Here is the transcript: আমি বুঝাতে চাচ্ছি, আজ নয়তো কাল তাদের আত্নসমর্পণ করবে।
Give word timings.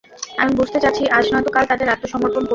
আমি 0.37 0.51
বুঝাতে 0.57 0.79
চাচ্ছি, 0.83 1.03
আজ 1.17 1.25
নয়তো 1.33 1.51
কাল 1.51 1.65
তাদের 1.71 1.87
আত্নসমর্পণ 1.89 2.31
করবে। 2.37 2.49